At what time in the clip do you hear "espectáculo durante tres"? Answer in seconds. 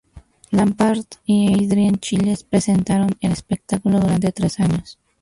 3.33-4.59